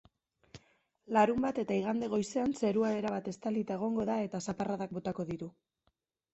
Larunbat 1.17 1.59
eta 1.65 1.77
igande 1.81 2.09
goizean 2.15 2.57
zerua 2.63 2.91
erabat 3.03 3.31
estalita 3.35 3.79
egongo 3.79 4.09
da 4.13 4.19
eta 4.27 4.45
zaparradak 4.51 4.99
botako 5.01 5.31
ditu. 5.33 5.55